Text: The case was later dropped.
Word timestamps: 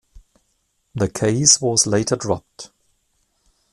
The 0.95 1.07
case 1.09 1.61
was 1.61 1.85
later 1.85 2.15
dropped. 2.15 2.71